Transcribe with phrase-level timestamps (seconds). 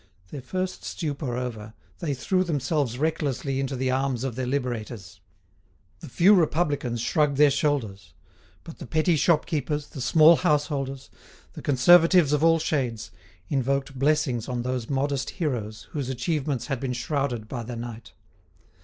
[0.29, 5.19] Their first stupor over, they threw themselves recklessly into the arms of their liberators.
[5.99, 8.15] The few Republicans shrugged their shoulders,
[8.63, 11.11] but the petty shopkeepers, the small householders,
[11.53, 13.11] the Conservatives of all shades,
[13.47, 18.13] invoked blessings on those modest heroes whose achievements had been shrouded by the night.